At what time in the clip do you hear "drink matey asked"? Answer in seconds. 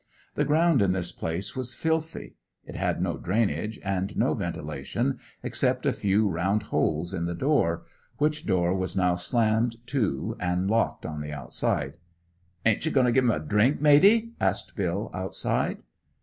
13.37-14.75